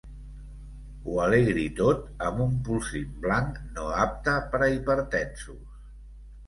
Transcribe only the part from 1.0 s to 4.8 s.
Ho alegri tot amb un polsim blanc no apte per a